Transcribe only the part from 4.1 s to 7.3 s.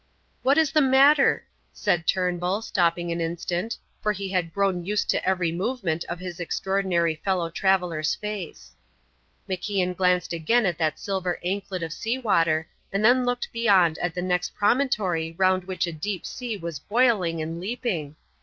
he had grown used to every movement of his extraordinary